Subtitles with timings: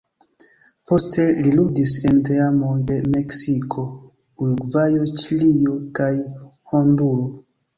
[0.91, 3.85] Poste li ludis en teamoj de Meksiko,
[4.47, 6.11] Urugvajo, Ĉilio kaj
[6.75, 7.31] Honduro.